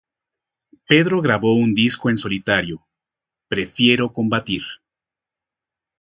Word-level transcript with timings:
Pedro 0.87 1.21
grabó 1.21 1.53
un 1.53 1.75
disco 1.75 2.09
en 2.09 2.17
solitario, 2.17 2.83
"Prefiero 3.47 4.11
combatir". 4.11 4.63